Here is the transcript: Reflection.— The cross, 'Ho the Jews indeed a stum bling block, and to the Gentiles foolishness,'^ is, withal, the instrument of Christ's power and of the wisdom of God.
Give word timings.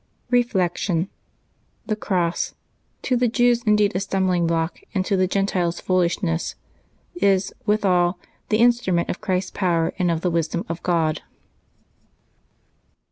Reflection.— 0.31 1.09
The 1.85 1.95
cross, 1.95 2.55
'Ho 3.07 3.15
the 3.17 3.27
Jews 3.27 3.61
indeed 3.65 3.95
a 3.95 3.99
stum 3.99 4.25
bling 4.25 4.47
block, 4.47 4.79
and 4.95 5.05
to 5.05 5.15
the 5.15 5.27
Gentiles 5.27 5.79
foolishness,'^ 5.79 6.55
is, 7.21 7.53
withal, 7.67 8.17
the 8.49 8.57
instrument 8.57 9.09
of 9.11 9.21
Christ's 9.21 9.51
power 9.51 9.93
and 9.99 10.09
of 10.09 10.21
the 10.21 10.31
wisdom 10.31 10.65
of 10.67 10.81
God. 10.81 11.21